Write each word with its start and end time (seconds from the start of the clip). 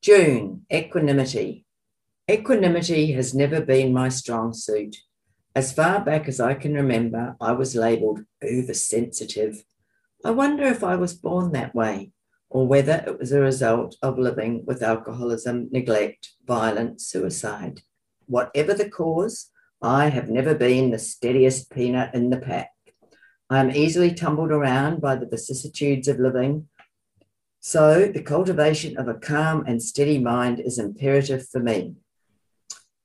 June, 0.00 0.64
equanimity. 0.72 1.66
Equanimity 2.30 3.12
has 3.12 3.34
never 3.34 3.60
been 3.60 3.92
my 3.92 4.08
strong 4.08 4.52
suit. 4.52 4.94
As 5.56 5.72
far 5.72 6.00
back 6.00 6.28
as 6.28 6.38
I 6.38 6.54
can 6.54 6.74
remember, 6.74 7.34
I 7.40 7.50
was 7.50 7.74
labelled 7.74 8.20
oversensitive. 8.40 9.64
I 10.24 10.30
wonder 10.30 10.62
if 10.64 10.84
I 10.84 10.94
was 10.94 11.14
born 11.14 11.50
that 11.52 11.74
way 11.74 12.12
or 12.48 12.64
whether 12.66 13.02
it 13.06 13.18
was 13.18 13.32
a 13.32 13.40
result 13.40 13.96
of 14.00 14.20
living 14.20 14.64
with 14.64 14.84
alcoholism, 14.84 15.68
neglect, 15.72 16.30
violence, 16.46 17.06
suicide. 17.06 17.82
Whatever 18.26 18.74
the 18.74 18.88
cause, 18.88 19.50
I 19.82 20.10
have 20.10 20.28
never 20.28 20.54
been 20.54 20.92
the 20.92 20.98
steadiest 21.00 21.72
peanut 21.72 22.14
in 22.14 22.30
the 22.30 22.38
pack. 22.38 22.70
I 23.50 23.58
am 23.58 23.72
easily 23.72 24.14
tumbled 24.14 24.52
around 24.52 25.00
by 25.00 25.16
the 25.16 25.26
vicissitudes 25.26 26.06
of 26.06 26.20
living. 26.20 26.68
So, 27.60 28.06
the 28.06 28.22
cultivation 28.22 28.96
of 28.96 29.08
a 29.08 29.14
calm 29.14 29.64
and 29.66 29.82
steady 29.82 30.18
mind 30.18 30.60
is 30.60 30.78
imperative 30.78 31.48
for 31.48 31.60
me. 31.60 31.96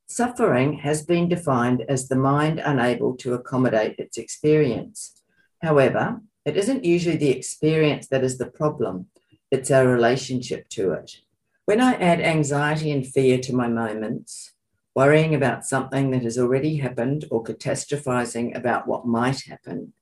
Suffering 0.08 0.74
has 0.74 1.04
been 1.04 1.28
defined 1.28 1.84
as 1.90 2.08
the 2.08 2.16
mind 2.16 2.60
unable 2.60 3.16
to 3.18 3.34
accommodate 3.34 3.96
its 3.98 4.18
experience. 4.18 5.22
However, 5.62 6.22
it 6.46 6.56
isn't 6.56 6.86
usually 6.86 7.18
the 7.18 7.32
experience 7.32 8.08
that 8.08 8.24
is 8.24 8.38
the 8.38 8.46
problem, 8.46 9.08
it's 9.50 9.72
our 9.72 9.88
relationship 9.88 10.70
to 10.70 10.92
it. 10.92 11.18
When 11.66 11.82
I 11.82 11.94
add 11.94 12.22
anxiety 12.22 12.92
and 12.92 13.08
fear 13.08 13.40
to 13.40 13.56
my 13.56 13.68
moments, 13.68 14.54
worrying 14.94 15.34
about 15.34 15.66
something 15.66 16.12
that 16.12 16.24
has 16.24 16.38
already 16.38 16.78
happened 16.78 17.26
or 17.32 17.44
catastrophizing 17.44 18.56
about 18.56 18.88
what 18.88 19.08
might 19.08 19.42
happen, 19.48 19.94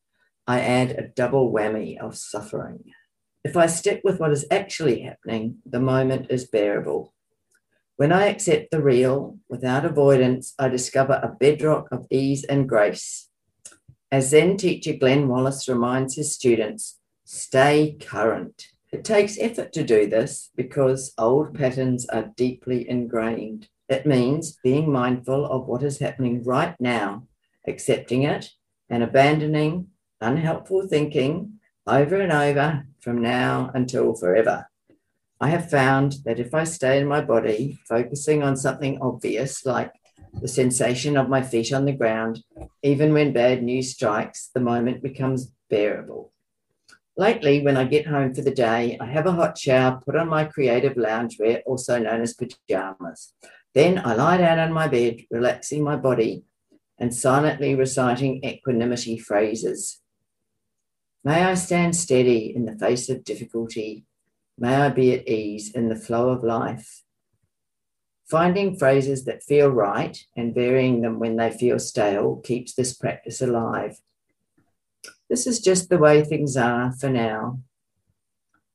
I 0.46 0.60
add 0.60 0.92
a 0.92 1.08
double 1.08 1.54
whammy 1.54 1.98
of 1.98 2.18
suffering. 2.18 2.92
If 3.44 3.58
I 3.58 3.66
stick 3.66 4.02
with 4.04 4.20
what 4.20 4.32
is 4.32 4.46
actually 4.52 5.02
happening, 5.02 5.58
the 5.66 5.80
moment 5.80 6.28
is 6.30 6.46
bearable. 6.46 7.14
When 7.98 8.12
I 8.12 8.28
accept 8.28 8.70
the 8.70 8.82
real 8.82 9.40
without 9.50 9.84
avoidance, 9.84 10.54
I 10.60 10.68
discover 10.68 11.14
a 11.14 11.36
bedrock 11.40 11.88
of 11.92 12.06
ease 12.12 12.44
and 12.44 12.70
grace. 12.70 13.30
As 14.12 14.30
Zen 14.30 14.58
teacher 14.58 14.94
Glenn 14.94 15.28
Wallace 15.28 15.68
reminds 15.68 16.16
his 16.16 16.36
students, 16.36 17.00
stay 17.26 17.98
current. 18.00 18.68
It 18.92 19.04
takes 19.04 19.40
effort 19.40 19.74
to 19.74 19.84
do 19.84 20.06
this 20.06 20.52
because 20.56 21.14
old 21.18 21.56
patterns 21.56 22.06
are 22.10 22.32
deeply 22.36 22.88
ingrained. 22.88 23.70
It 23.88 24.06
means 24.06 24.58
being 24.64 24.92
mindful 24.92 25.46
of 25.46 25.66
what 25.66 25.82
is 25.82 26.00
happening 26.00 26.44
right 26.44 26.76
now, 26.80 27.28
accepting 27.68 28.24
it, 28.24 28.52
and 28.90 29.02
abandoning 29.02 29.88
unhelpful 30.20 30.88
thinking 30.88 31.60
over 31.88 32.20
and 32.20 32.32
over 32.32 32.84
from 33.00 33.22
now 33.22 33.72
until 33.74 34.14
forever. 34.14 34.68
I 35.40 35.50
have 35.50 35.72
found 35.72 36.18
that 36.26 36.40
if 36.40 36.54
I 36.54 36.64
stay 36.64 37.00
in 37.00 37.08
my 37.08 37.22
body, 37.22 37.80
focusing 37.88 38.44
on 38.44 38.56
something 38.56 39.00
obvious 39.02 39.66
like 39.66 39.92
the 40.40 40.48
sensation 40.48 41.18
of 41.18 41.30
my 41.30 41.42
feet 41.42 41.74
on 41.74 41.86
the 41.86 41.94
ground, 41.94 42.44
even 42.84 43.14
when 43.14 43.34
bad 43.34 43.64
news 43.64 43.94
strikes, 43.94 44.50
the 44.54 44.60
moment 44.60 45.02
becomes 45.02 45.52
bearable. 45.70 46.32
Lately, 47.18 47.64
when 47.64 47.76
I 47.76 47.86
get 47.86 48.08
home 48.08 48.34
for 48.34 48.42
the 48.42 48.52
day, 48.52 48.98
I 49.00 49.06
have 49.06 49.26
a 49.26 49.34
hot 49.34 49.58
shower, 49.58 50.00
put 50.06 50.16
on 50.16 50.30
my 50.30 50.46
creative 50.46 50.94
loungewear, 50.94 51.62
also 51.66 51.98
known 52.00 52.22
as 52.22 52.36
pajamas. 52.36 53.34
Then 53.74 54.02
I 54.04 54.14
lie 54.14 54.38
down 54.38 54.60
on 54.60 54.72
my 54.72 54.88
bed, 54.88 55.22
relaxing 55.32 55.84
my 55.84 55.96
body 55.96 56.44
and 57.00 57.14
silently 57.14 57.74
reciting 57.74 58.44
equanimity 58.46 59.18
phrases. 59.18 60.01
May 61.24 61.44
I 61.44 61.54
stand 61.54 61.96
steady 61.96 62.52
in 62.56 62.66
the 62.66 62.78
face 62.78 63.08
of 63.08 63.24
difficulty. 63.24 64.06
May 64.58 64.76
I 64.76 64.90
be 64.90 65.14
at 65.14 65.28
ease 65.28 65.72
in 65.72 65.90
the 65.90 65.96
flow 65.96 66.30
of 66.30 66.44
life. 66.44 67.04
Finding 68.28 68.76
phrases 68.78 69.26
that 69.26 69.44
feel 69.44 69.70
right 69.70 70.18
and 70.36 70.56
varying 70.56 71.02
them 71.02 71.20
when 71.20 71.36
they 71.36 71.52
feel 71.52 71.78
stale 71.78 72.38
keeps 72.38 72.74
this 72.74 72.94
practice 72.94 73.42
alive. 73.42 74.00
This 75.30 75.46
is 75.46 75.60
just 75.60 75.90
the 75.90 75.98
way 76.00 76.24
things 76.24 76.58
are 76.58 76.92
for 76.94 77.10
now. 77.10 77.60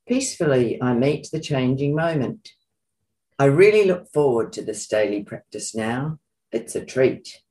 Peacefully, 0.07 0.81
I 0.81 0.95
meet 0.95 1.29
the 1.33 1.41
changing 1.41 1.97
moment. 1.97 2.51
I 3.41 3.47
really 3.47 3.85
look 3.85 4.13
forward 4.13 4.53
to 4.53 4.63
this 4.63 4.87
daily 4.87 5.25
practice 5.25 5.75
now. 5.75 6.21
It's 6.53 6.77
a 6.77 6.85
treat. 6.85 7.43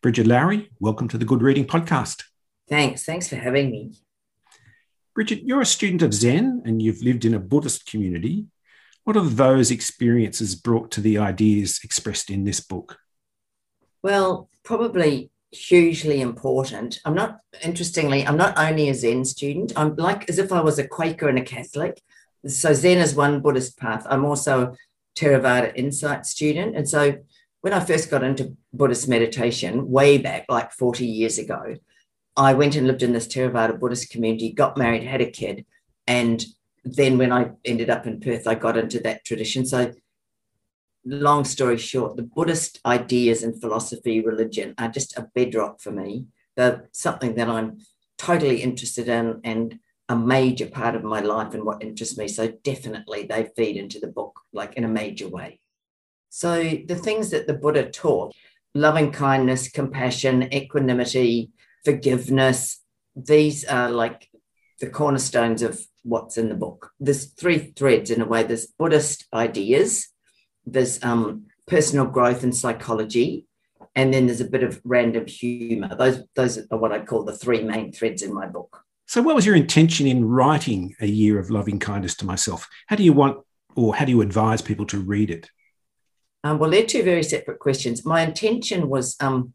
Brigid 0.00 0.26
Lowry, 0.26 0.70
welcome 0.80 1.08
to 1.08 1.18
the 1.18 1.26
Good 1.26 1.42
Reading 1.42 1.66
Podcast. 1.66 2.22
Thanks. 2.70 3.04
Thanks 3.04 3.28
for 3.28 3.36
having 3.36 3.70
me. 3.70 3.92
Brigid, 5.14 5.42
you're 5.42 5.60
a 5.60 5.66
student 5.66 6.00
of 6.00 6.14
Zen 6.14 6.62
and 6.64 6.80
you've 6.80 7.02
lived 7.02 7.26
in 7.26 7.34
a 7.34 7.38
Buddhist 7.38 7.84
community. 7.84 8.46
What 9.04 9.16
have 9.16 9.36
those 9.36 9.70
experiences 9.70 10.54
brought 10.54 10.90
to 10.92 11.02
the 11.02 11.18
ideas 11.18 11.80
expressed 11.84 12.30
in 12.30 12.44
this 12.44 12.60
book? 12.60 12.96
Well, 14.02 14.48
probably 14.62 15.30
hugely 15.52 16.22
important. 16.22 17.00
I'm 17.04 17.14
not, 17.14 17.40
interestingly, 17.62 18.26
I'm 18.26 18.38
not 18.38 18.56
only 18.56 18.88
a 18.88 18.94
Zen 18.94 19.26
student, 19.26 19.74
I'm 19.76 19.96
like 19.96 20.30
as 20.30 20.38
if 20.38 20.50
I 20.50 20.62
was 20.62 20.78
a 20.78 20.88
Quaker 20.88 21.28
and 21.28 21.38
a 21.38 21.44
Catholic. 21.44 22.00
So 22.46 22.72
Zen 22.72 22.98
is 22.98 23.14
one 23.14 23.40
Buddhist 23.40 23.78
path. 23.78 24.06
I'm 24.08 24.24
also 24.24 24.76
Theravada 25.16 25.72
Insight 25.74 26.26
student. 26.26 26.76
And 26.76 26.88
so 26.88 27.16
when 27.62 27.72
I 27.72 27.80
first 27.80 28.10
got 28.10 28.22
into 28.22 28.56
Buddhist 28.72 29.08
meditation, 29.08 29.90
way 29.90 30.18
back, 30.18 30.46
like 30.48 30.72
40 30.72 31.06
years 31.06 31.38
ago, 31.38 31.76
I 32.36 32.54
went 32.54 32.76
and 32.76 32.86
lived 32.86 33.02
in 33.02 33.12
this 33.12 33.26
Theravada 33.26 33.78
Buddhist 33.80 34.10
community, 34.10 34.52
got 34.52 34.76
married, 34.76 35.02
had 35.02 35.22
a 35.22 35.30
kid. 35.30 35.64
And 36.06 36.44
then 36.84 37.18
when 37.18 37.32
I 37.32 37.50
ended 37.64 37.90
up 37.90 38.06
in 38.06 38.20
Perth, 38.20 38.46
I 38.46 38.54
got 38.54 38.76
into 38.76 39.00
that 39.00 39.24
tradition. 39.24 39.64
So, 39.64 39.92
long 41.04 41.44
story 41.44 41.78
short, 41.78 42.16
the 42.16 42.22
Buddhist 42.22 42.80
ideas 42.84 43.42
and 43.42 43.60
philosophy, 43.60 44.20
religion 44.20 44.74
are 44.78 44.88
just 44.88 45.16
a 45.16 45.28
bedrock 45.34 45.80
for 45.80 45.90
me. 45.90 46.26
They're 46.56 46.88
something 46.92 47.34
that 47.36 47.48
I'm 47.48 47.78
totally 48.18 48.62
interested 48.62 49.08
in 49.08 49.40
and 49.44 49.78
a 50.08 50.16
major 50.16 50.66
part 50.66 50.94
of 50.94 51.02
my 51.02 51.20
life 51.20 51.54
and 51.54 51.64
what 51.64 51.82
interests 51.82 52.16
me. 52.16 52.28
So, 52.28 52.48
definitely 52.62 53.24
they 53.24 53.50
feed 53.56 53.76
into 53.76 53.98
the 53.98 54.08
book 54.08 54.40
like 54.52 54.74
in 54.74 54.84
a 54.84 54.88
major 54.88 55.28
way. 55.28 55.60
So, 56.30 56.62
the 56.86 56.96
things 56.96 57.30
that 57.30 57.46
the 57.46 57.54
Buddha 57.54 57.90
taught 57.90 58.34
loving 58.76 59.10
kindness, 59.10 59.68
compassion, 59.68 60.52
equanimity, 60.54 61.50
forgiveness. 61.84 62.82
These 63.16 63.64
are 63.64 63.90
like 63.90 64.28
the 64.80 64.90
cornerstones 64.90 65.62
of 65.62 65.80
what's 66.02 66.36
in 66.36 66.48
the 66.50 66.54
book. 66.54 66.92
There's 67.00 67.26
three 67.32 67.58
threads 67.58 68.10
in 68.10 68.20
a 68.20 68.26
way. 68.26 68.42
There's 68.42 68.66
Buddhist 68.66 69.26
ideas, 69.32 70.08
there's 70.66 71.02
um, 71.02 71.46
personal 71.66 72.06
growth 72.06 72.42
and 72.42 72.54
psychology, 72.54 73.46
and 73.94 74.12
then 74.12 74.26
there's 74.26 74.42
a 74.42 74.50
bit 74.50 74.62
of 74.62 74.80
random 74.84 75.26
humor. 75.26 75.96
Those 75.96 76.22
those 76.34 76.58
are 76.70 76.78
what 76.78 76.92
I 76.92 77.00
call 77.00 77.24
the 77.24 77.36
three 77.36 77.62
main 77.62 77.92
threads 77.92 78.22
in 78.22 78.34
my 78.34 78.46
book. 78.46 78.84
So, 79.06 79.22
what 79.22 79.36
was 79.36 79.46
your 79.46 79.54
intention 79.54 80.06
in 80.06 80.24
writing 80.24 80.96
a 81.00 81.06
year 81.06 81.38
of 81.38 81.48
loving 81.48 81.78
kindness 81.78 82.16
to 82.16 82.26
myself? 82.26 82.68
How 82.88 82.96
do 82.96 83.04
you 83.04 83.12
want, 83.12 83.38
or 83.76 83.94
how 83.94 84.04
do 84.04 84.10
you 84.10 84.20
advise 84.20 84.62
people 84.62 84.86
to 84.86 84.98
read 84.98 85.30
it? 85.30 85.48
Um, 86.42 86.58
well, 86.58 86.70
they're 86.70 86.84
two 86.84 87.04
very 87.04 87.22
separate 87.22 87.60
questions. 87.60 88.04
My 88.04 88.22
intention 88.22 88.88
was 88.88 89.16
um, 89.20 89.54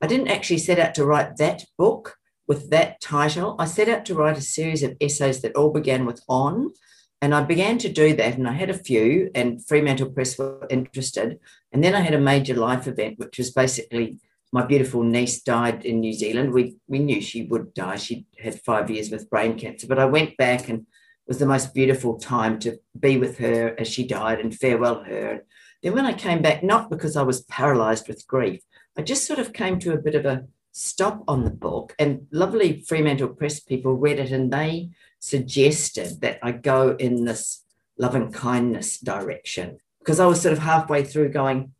I 0.00 0.06
didn't 0.06 0.28
actually 0.28 0.58
set 0.58 0.78
out 0.78 0.94
to 0.94 1.04
write 1.04 1.36
that 1.38 1.64
book 1.76 2.16
with 2.46 2.70
that 2.70 3.00
title. 3.00 3.56
I 3.58 3.66
set 3.66 3.88
out 3.88 4.04
to 4.06 4.14
write 4.14 4.38
a 4.38 4.42
series 4.42 4.84
of 4.84 4.96
essays 5.00 5.42
that 5.42 5.56
all 5.56 5.70
began 5.70 6.06
with 6.06 6.22
on. 6.28 6.72
And 7.20 7.34
I 7.34 7.42
began 7.42 7.78
to 7.78 7.88
do 7.88 8.14
that, 8.14 8.38
and 8.38 8.46
I 8.46 8.52
had 8.52 8.70
a 8.70 8.74
few, 8.74 9.28
and 9.34 9.64
Fremantle 9.66 10.10
Press 10.10 10.38
were 10.38 10.68
interested. 10.70 11.40
And 11.72 11.82
then 11.82 11.96
I 11.96 12.00
had 12.00 12.14
a 12.14 12.20
major 12.20 12.54
life 12.54 12.86
event, 12.86 13.18
which 13.18 13.38
was 13.38 13.50
basically 13.50 14.20
my 14.52 14.64
beautiful 14.64 15.02
niece 15.02 15.42
died 15.42 15.84
in 15.84 16.00
New 16.00 16.12
Zealand. 16.12 16.52
We 16.52 16.76
we 16.86 16.98
knew 16.98 17.20
she 17.20 17.44
would 17.44 17.74
die. 17.74 17.96
She 17.96 18.26
had 18.38 18.60
five 18.62 18.90
years 18.90 19.10
with 19.10 19.30
brain 19.30 19.58
cancer, 19.58 19.86
but 19.86 19.98
I 19.98 20.06
went 20.06 20.36
back 20.36 20.68
and 20.68 20.80
it 20.80 20.86
was 21.28 21.38
the 21.38 21.46
most 21.46 21.74
beautiful 21.74 22.18
time 22.18 22.58
to 22.60 22.78
be 22.98 23.18
with 23.18 23.38
her 23.38 23.74
as 23.78 23.88
she 23.88 24.06
died 24.06 24.40
and 24.40 24.54
farewell 24.56 25.04
her. 25.04 25.44
Then 25.82 25.94
when 25.94 26.06
I 26.06 26.12
came 26.14 26.42
back, 26.42 26.62
not 26.62 26.90
because 26.90 27.16
I 27.16 27.22
was 27.22 27.42
paralyzed 27.42 28.08
with 28.08 28.26
grief, 28.26 28.62
I 28.96 29.02
just 29.02 29.26
sort 29.26 29.38
of 29.38 29.52
came 29.52 29.78
to 29.80 29.92
a 29.92 29.98
bit 29.98 30.14
of 30.14 30.24
a 30.24 30.44
stop 30.72 31.22
on 31.28 31.44
the 31.44 31.50
book. 31.50 31.94
And 31.98 32.26
lovely 32.32 32.82
Fremantle 32.86 33.28
Press 33.28 33.60
people 33.60 33.94
read 33.94 34.18
it 34.18 34.32
and 34.32 34.52
they 34.52 34.90
suggested 35.20 36.20
that 36.20 36.38
I 36.42 36.52
go 36.52 36.96
in 36.98 37.24
this 37.24 37.64
love 37.98 38.14
and 38.14 38.32
kindness 38.32 38.98
direction 38.98 39.78
because 39.98 40.20
I 40.20 40.26
was 40.26 40.40
sort 40.40 40.52
of 40.52 40.60
halfway 40.60 41.04
through 41.04 41.30
going, 41.30 41.72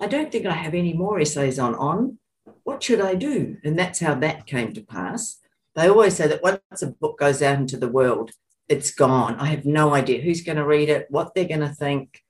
I 0.00 0.06
don't 0.06 0.32
think 0.32 0.46
I 0.46 0.52
have 0.52 0.74
any 0.74 0.94
more 0.94 1.20
essays 1.20 1.58
on 1.58 1.74
on. 1.74 2.18
What 2.64 2.82
should 2.82 3.00
I 3.00 3.14
do? 3.14 3.58
And 3.62 3.78
that's 3.78 4.00
how 4.00 4.14
that 4.16 4.46
came 4.46 4.72
to 4.72 4.80
pass. 4.80 5.38
They 5.74 5.88
always 5.88 6.16
say 6.16 6.26
that 6.26 6.42
once 6.42 6.82
a 6.82 6.88
book 6.88 7.18
goes 7.18 7.42
out 7.42 7.58
into 7.58 7.76
the 7.76 7.88
world, 7.88 8.32
it's 8.68 8.92
gone. 8.92 9.36
I 9.38 9.46
have 9.46 9.66
no 9.66 9.94
idea 9.94 10.22
who's 10.22 10.42
going 10.42 10.56
to 10.56 10.66
read 10.66 10.88
it, 10.88 11.06
what 11.10 11.34
they're 11.34 11.44
going 11.44 11.60
to 11.60 11.68
think. 11.68 12.22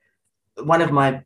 One 0.57 0.83
of 0.83 0.91
my 0.91 1.23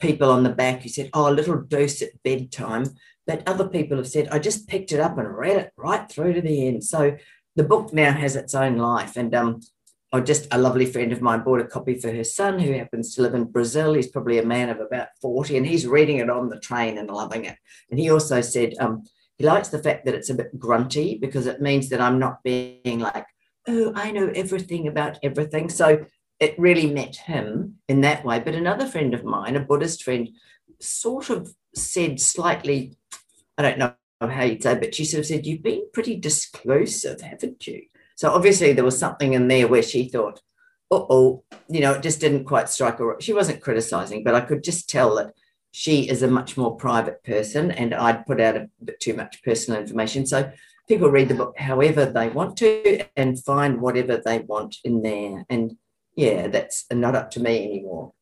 people 0.00 0.30
on 0.30 0.42
the 0.42 0.50
back 0.50 0.82
who 0.82 0.88
said, 0.88 1.10
Oh, 1.14 1.30
a 1.30 1.32
little 1.32 1.60
dose 1.60 2.02
at 2.02 2.22
bedtime. 2.22 2.86
But 3.26 3.46
other 3.46 3.68
people 3.68 3.96
have 3.96 4.08
said, 4.08 4.28
I 4.28 4.38
just 4.38 4.68
picked 4.68 4.92
it 4.92 5.00
up 5.00 5.16
and 5.16 5.36
read 5.36 5.56
it 5.56 5.72
right 5.76 6.10
through 6.10 6.34
to 6.34 6.42
the 6.42 6.66
end. 6.66 6.84
So 6.84 7.16
the 7.56 7.64
book 7.64 7.92
now 7.92 8.12
has 8.12 8.36
its 8.36 8.54
own 8.54 8.76
life. 8.76 9.16
And 9.16 9.34
um, 9.34 9.60
oh, 10.14 10.20
just 10.20 10.46
a 10.52 10.58
lovely 10.58 10.86
friend 10.86 11.12
of 11.12 11.20
mine 11.20 11.42
bought 11.42 11.60
a 11.60 11.64
copy 11.64 11.98
for 11.98 12.10
her 12.12 12.22
son 12.22 12.58
who 12.58 12.72
happens 12.72 13.14
to 13.14 13.22
live 13.22 13.34
in 13.34 13.44
Brazil. 13.44 13.94
He's 13.94 14.06
probably 14.06 14.38
a 14.38 14.46
man 14.46 14.70
of 14.70 14.78
about 14.78 15.08
40 15.20 15.56
and 15.56 15.66
he's 15.66 15.88
reading 15.88 16.18
it 16.18 16.30
on 16.30 16.48
the 16.48 16.60
train 16.60 16.98
and 16.98 17.10
loving 17.10 17.44
it. 17.46 17.56
And 17.90 17.98
he 17.98 18.10
also 18.10 18.40
said 18.40 18.74
um, 18.78 19.02
he 19.38 19.44
likes 19.44 19.68
the 19.68 19.82
fact 19.82 20.04
that 20.04 20.14
it's 20.14 20.30
a 20.30 20.34
bit 20.34 20.56
grunty 20.56 21.18
because 21.20 21.48
it 21.48 21.60
means 21.60 21.88
that 21.88 22.00
I'm 22.00 22.20
not 22.20 22.44
being 22.44 23.00
like, 23.00 23.26
oh, 23.66 23.92
I 23.96 24.12
know 24.12 24.30
everything 24.36 24.86
about 24.86 25.18
everything. 25.24 25.68
So 25.68 26.06
it 26.38 26.58
really 26.58 26.88
met 26.88 27.16
him 27.16 27.76
in 27.88 28.02
that 28.02 28.24
way. 28.24 28.38
But 28.38 28.54
another 28.54 28.86
friend 28.86 29.14
of 29.14 29.24
mine, 29.24 29.56
a 29.56 29.60
Buddhist 29.60 30.04
friend, 30.04 30.28
sort 30.80 31.28
of 31.28 31.52
said 31.74 32.20
slightly, 32.20 32.96
I 33.58 33.62
don't 33.62 33.78
know 33.78 33.94
how 34.20 34.44
you'd 34.44 34.62
say, 34.62 34.76
but 34.76 34.94
she 34.94 35.04
sort 35.04 35.20
of 35.20 35.26
said, 35.26 35.44
You've 35.44 35.62
been 35.62 35.86
pretty 35.92 36.16
disclosive, 36.16 37.20
haven't 37.20 37.66
you? 37.66 37.82
So 38.14 38.30
obviously 38.30 38.72
there 38.72 38.84
was 38.84 38.98
something 38.98 39.32
in 39.32 39.48
there 39.48 39.68
where 39.68 39.82
she 39.82 40.08
thought, 40.08 40.40
oh, 40.90 41.42
you 41.68 41.80
know, 41.80 41.92
it 41.92 42.02
just 42.02 42.20
didn't 42.20 42.44
quite 42.44 42.68
strike 42.68 42.98
her. 42.98 43.16
She 43.20 43.32
wasn't 43.32 43.60
criticizing, 43.60 44.22
but 44.22 44.34
I 44.34 44.40
could 44.40 44.62
just 44.62 44.88
tell 44.88 45.16
that 45.16 45.34
she 45.72 46.08
is 46.08 46.22
a 46.22 46.28
much 46.28 46.56
more 46.56 46.76
private 46.76 47.24
person 47.24 47.72
and 47.72 47.94
I'd 47.94 48.26
put 48.26 48.40
out 48.40 48.56
a 48.56 48.68
bit 48.84 49.00
too 49.00 49.14
much 49.14 49.42
personal 49.42 49.80
information. 49.80 50.24
So 50.24 50.52
people 50.86 51.10
read 51.10 51.28
the 51.28 51.34
book 51.34 51.58
however 51.58 52.06
they 52.06 52.28
want 52.28 52.56
to 52.58 53.04
and 53.16 53.42
find 53.42 53.80
whatever 53.80 54.16
they 54.24 54.38
want 54.40 54.76
in 54.84 55.02
there. 55.02 55.44
And 55.48 55.76
yeah, 56.14 56.46
that's 56.46 56.84
not 56.92 57.16
up 57.16 57.32
to 57.32 57.40
me 57.40 57.64
anymore. 57.64 58.12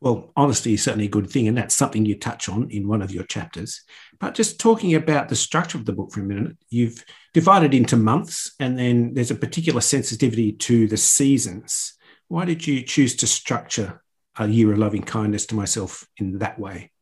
Well, 0.00 0.32
honesty 0.36 0.74
is 0.74 0.82
certainly 0.82 1.06
a 1.06 1.10
good 1.10 1.30
thing, 1.30 1.46
and 1.46 1.56
that's 1.56 1.76
something 1.76 2.04
you 2.04 2.18
touch 2.18 2.48
on 2.48 2.70
in 2.70 2.88
one 2.88 3.02
of 3.02 3.12
your 3.12 3.24
chapters. 3.24 3.82
But 4.18 4.34
just 4.34 4.58
talking 4.58 4.94
about 4.94 5.28
the 5.28 5.36
structure 5.36 5.78
of 5.78 5.84
the 5.84 5.92
book 5.92 6.12
for 6.12 6.20
a 6.20 6.24
minute, 6.24 6.56
you've 6.70 7.04
divided 7.34 7.74
into 7.74 7.96
months, 7.96 8.54
and 8.58 8.78
then 8.78 9.14
there's 9.14 9.30
a 9.30 9.36
particular 9.36 9.80
sensitivity 9.80 10.52
to 10.52 10.86
the 10.86 10.96
seasons. 10.96 11.94
Why 12.28 12.44
did 12.44 12.66
you 12.66 12.82
choose 12.82 13.14
to 13.16 13.26
structure 13.26 14.02
a 14.38 14.48
year 14.48 14.72
of 14.72 14.78
loving 14.78 15.02
kindness 15.02 15.46
to 15.46 15.54
myself 15.54 16.06
in 16.16 16.38
that 16.38 16.58
way? 16.58 16.92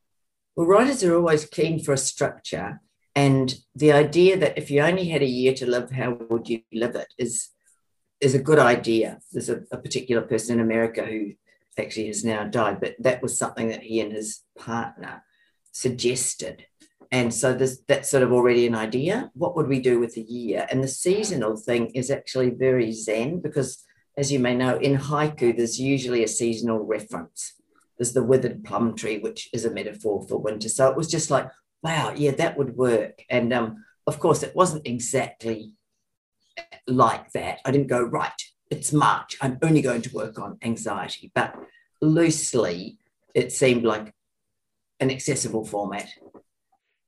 Well, 0.56 0.66
writers 0.66 1.04
are 1.04 1.14
always 1.14 1.44
keen 1.44 1.82
for 1.82 1.92
a 1.92 1.98
structure. 1.98 2.80
And 3.14 3.54
the 3.74 3.92
idea 3.92 4.36
that 4.38 4.58
if 4.58 4.70
you 4.70 4.80
only 4.80 5.08
had 5.08 5.22
a 5.22 5.26
year 5.26 5.54
to 5.54 5.66
live, 5.68 5.90
how 5.90 6.18
would 6.30 6.48
you 6.48 6.62
live 6.72 6.94
it 6.96 7.12
is 7.18 7.50
is 8.20 8.34
a 8.34 8.38
good 8.38 8.58
idea. 8.58 9.20
There's 9.32 9.48
a, 9.48 9.62
a, 9.70 9.76
particular 9.76 10.22
person 10.22 10.58
in 10.58 10.64
America 10.64 11.04
who 11.04 11.32
actually 11.78 12.08
has 12.08 12.24
now 12.24 12.44
died, 12.44 12.80
but 12.80 12.94
that 13.00 13.22
was 13.22 13.38
something 13.38 13.68
that 13.68 13.82
he 13.82 14.00
and 14.00 14.12
his 14.12 14.42
partner 14.58 15.22
suggested. 15.72 16.64
And 17.10 17.32
so 17.32 17.54
this, 17.54 17.80
that's 17.88 18.10
sort 18.10 18.22
of 18.22 18.32
already 18.32 18.66
an 18.66 18.74
idea. 18.74 19.30
What 19.34 19.56
would 19.56 19.68
we 19.68 19.80
do 19.80 19.98
with 19.98 20.14
the 20.14 20.22
year? 20.22 20.66
And 20.70 20.84
the 20.84 20.88
seasonal 20.88 21.56
thing 21.56 21.86
is 21.94 22.10
actually 22.10 22.50
very 22.50 22.92
zen 22.92 23.40
because, 23.40 23.82
as 24.16 24.30
you 24.30 24.38
may 24.38 24.54
know, 24.54 24.76
in 24.76 24.96
haiku, 24.96 25.56
there's 25.56 25.80
usually 25.80 26.22
a 26.22 26.28
seasonal 26.28 26.80
reference. 26.80 27.54
There's 27.96 28.12
the 28.12 28.22
withered 28.22 28.64
plum 28.64 28.94
tree, 28.94 29.18
which 29.18 29.48
is 29.52 29.64
a 29.64 29.70
metaphor 29.70 30.26
for 30.28 30.38
winter. 30.38 30.68
So 30.68 30.88
it 30.90 30.96
was 30.96 31.10
just 31.10 31.30
like, 31.30 31.48
wow, 31.82 32.12
yeah, 32.14 32.32
that 32.32 32.58
would 32.58 32.76
work. 32.76 33.22
And 33.30 33.52
um, 33.52 33.84
of 34.06 34.20
course, 34.20 34.42
it 34.42 34.54
wasn't 34.54 34.86
exactly 34.86 35.74
like 36.86 37.32
that. 37.32 37.60
I 37.64 37.70
didn't 37.70 37.88
go, 37.88 38.02
right, 38.02 38.32
it's 38.70 38.92
March. 38.92 39.36
I'm 39.40 39.58
only 39.62 39.82
going 39.82 40.02
to 40.02 40.14
work 40.14 40.38
on 40.38 40.58
anxiety. 40.62 41.32
But 41.34 41.54
loosely, 42.00 42.98
it 43.34 43.52
seemed 43.52 43.84
like 43.84 44.12
an 45.00 45.10
accessible 45.10 45.64
format. 45.64 46.08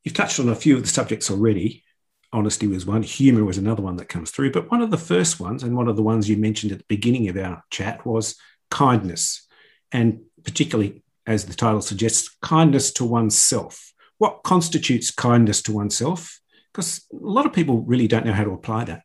You've 0.05 0.15
touched 0.15 0.41
on 0.41 0.49
a 0.49 0.55
few 0.55 0.77
of 0.77 0.83
the 0.83 0.89
subjects 0.89 1.31
already. 1.31 1.85
Honesty 2.33 2.67
was 2.67 2.87
one, 2.87 3.03
humor 3.03 3.45
was 3.45 3.59
another 3.59 3.83
one 3.83 3.97
that 3.97 4.09
comes 4.09 4.31
through. 4.31 4.53
But 4.53 4.71
one 4.71 4.83
of 4.83 4.91
the 4.91 4.99
first 4.99 5.41
ones, 5.41 5.63
and 5.63 5.77
one 5.77 5.89
of 5.89 5.97
the 5.97 6.03
ones 6.03 6.29
you 6.29 6.37
mentioned 6.37 6.73
at 6.73 6.79
the 6.79 6.85
beginning 6.89 7.29
of 7.29 7.37
our 7.37 7.65
chat, 7.71 8.07
was 8.07 8.37
kindness. 8.71 9.47
And 9.91 10.21
particularly, 10.45 11.03
as 11.27 11.47
the 11.47 11.55
title 11.55 11.83
suggests, 11.83 12.37
kindness 12.41 12.93
to 12.93 13.05
oneself. 13.05 13.93
What 14.19 14.43
constitutes 14.45 15.11
kindness 15.11 15.63
to 15.63 15.73
oneself? 15.73 16.41
Because 16.73 17.05
a 17.13 17.17
lot 17.17 17.47
of 17.47 17.53
people 17.53 17.81
really 17.81 18.07
don't 18.07 18.25
know 18.25 18.33
how 18.33 18.45
to 18.45 18.53
apply 18.53 18.85
that. 18.85 19.03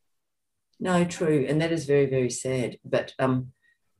No, 0.79 1.03
true, 1.05 1.45
and 1.47 1.61
that 1.61 1.71
is 1.71 1.85
very, 1.85 2.05
very 2.05 2.29
sad. 2.29 2.77
But 2.83 3.13
um, 3.17 3.53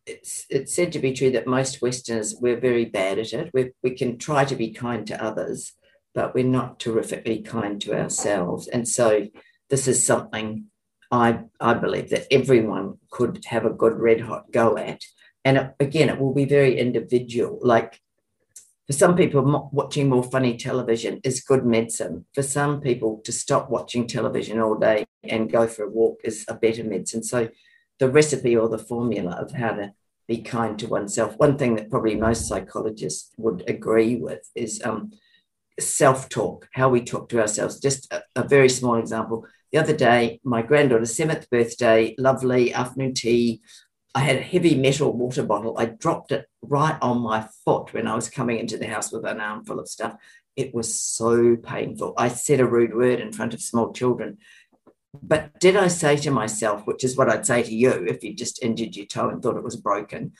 it's 0.05 0.45
it's 0.50 0.74
said 0.74 0.91
to 0.91 1.00
be 1.00 1.13
true 1.13 1.31
that 1.31 1.47
most 1.47 1.81
Westerners 1.81 2.35
we're 2.39 2.59
very 2.59 2.85
bad 2.85 3.19
at 3.19 3.33
it. 3.33 3.51
We 3.53 3.71
we 3.83 3.91
can 3.91 4.17
try 4.17 4.45
to 4.45 4.55
be 4.55 4.71
kind 4.71 5.05
to 5.07 5.24
others, 5.24 5.74
but 6.13 6.33
we're 6.33 6.43
not 6.43 6.79
terrifically 6.79 7.41
kind 7.41 7.81
to 7.81 8.00
ourselves. 8.00 8.67
And 8.67 8.88
so 8.88 9.27
this 9.69 9.88
is 9.88 10.05
something 10.05 10.65
I 11.12 11.39
I 11.59 11.74
believe 11.74 12.09
that 12.09 12.27
everyone 12.31 13.00
could 13.09 13.45
have 13.45 13.65
a 13.65 13.69
good 13.71 14.00
red 14.00 14.21
hot 14.21 14.51
go 14.51 14.77
at. 14.77 15.01
And 15.43 15.71
again, 15.79 16.09
it 16.09 16.19
will 16.19 16.33
be 16.33 16.45
very 16.45 16.77
individual. 16.77 17.59
Like 17.62 18.01
for 18.88 18.93
some 18.93 19.15
people, 19.15 19.69
watching 19.71 20.09
more 20.09 20.24
funny 20.24 20.57
television 20.57 21.19
is 21.24 21.41
good 21.41 21.65
medicine. 21.65 22.25
For 22.35 22.43
some 22.43 22.81
people, 22.81 23.21
to 23.24 23.31
stop 23.31 23.69
watching 23.69 24.05
television 24.05 24.59
all 24.59 24.75
day 24.75 25.05
and 25.24 25.51
go 25.51 25.67
for 25.67 25.85
a 25.85 25.89
walk 25.89 26.21
is 26.24 26.45
a 26.47 26.53
better 26.53 26.83
medicine. 26.83 27.24
So, 27.24 27.50
the 27.99 28.09
recipe 28.09 28.55
or 28.55 28.69
the 28.69 28.77
formula 28.77 29.31
of 29.31 29.51
how 29.51 29.71
to 29.71 29.93
be 30.27 30.41
kind 30.41 30.77
to 30.79 30.87
oneself, 30.87 31.37
one 31.37 31.57
thing 31.57 31.75
that 31.75 31.89
probably 31.89 32.15
most 32.15 32.47
psychologists 32.47 33.31
would 33.37 33.63
agree 33.67 34.15
with 34.15 34.49
is 34.55 34.81
um, 34.83 35.11
self 35.79 36.29
talk, 36.29 36.67
how 36.73 36.89
we 36.89 37.01
talk 37.01 37.29
to 37.29 37.39
ourselves. 37.39 37.79
Just 37.79 38.11
a, 38.11 38.23
a 38.35 38.47
very 38.47 38.69
small 38.69 38.95
example. 38.95 39.45
The 39.71 39.79
other 39.79 39.95
day, 39.95 40.39
my 40.43 40.61
granddaughter's 40.61 41.15
seventh 41.15 41.49
birthday, 41.49 42.15
lovely 42.17 42.73
afternoon 42.73 43.13
tea. 43.13 43.61
I 44.13 44.21
had 44.21 44.37
a 44.37 44.41
heavy 44.41 44.75
metal 44.75 45.11
water 45.11 45.43
bottle. 45.43 45.77
I 45.77 45.85
dropped 45.85 46.31
it 46.31 46.45
right 46.61 46.97
on 47.01 47.19
my 47.19 47.47
foot 47.65 47.93
when 47.93 48.07
I 48.07 48.15
was 48.15 48.29
coming 48.29 48.59
into 48.59 48.77
the 48.77 48.87
house 48.87 49.11
with 49.11 49.25
an 49.25 49.41
armful 49.41 49.79
of 49.79 49.89
stuff. 49.89 50.15
It 50.55 50.73
was 50.73 50.95
so 50.95 51.57
painful. 51.57 52.13
I 52.17 52.29
said 52.29 52.61
a 52.61 52.65
rude 52.65 52.95
word 52.95 53.19
in 53.19 53.33
front 53.33 53.53
of 53.53 53.61
small 53.61 53.91
children. 53.91 54.37
But 55.22 55.60
did 55.60 55.75
I 55.75 55.88
say 55.88 56.15
to 56.17 56.31
myself, 56.31 56.86
which 56.86 57.03
is 57.03 57.17
what 57.17 57.29
I'd 57.29 57.45
say 57.45 57.63
to 57.63 57.74
you 57.74 57.91
if 57.91 58.24
you 58.24 58.34
just 58.34 58.63
injured 58.63 58.95
your 58.95 59.05
toe 59.05 59.29
and 59.29 59.41
thought 59.41 59.57
it 59.57 59.63
was 59.63 59.75
broken, 59.75 60.34